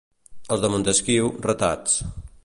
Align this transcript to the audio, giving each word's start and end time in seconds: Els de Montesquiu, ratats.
Els 0.55 0.63
de 0.63 0.71
Montesquiu, 0.75 1.29
ratats. 1.47 1.99